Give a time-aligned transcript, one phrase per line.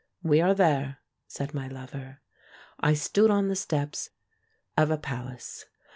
[0.23, 0.97] "We are there,"
[1.27, 2.21] said my lover.
[2.79, 4.09] I stood on the steps
[4.75, 5.65] of a palace.